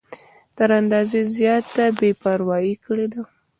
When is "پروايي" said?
2.21-2.75